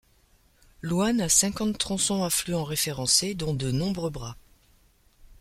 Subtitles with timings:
[0.81, 4.35] L' Ouanne a cinquante tronçons affluent référencés dont de nombreux bras.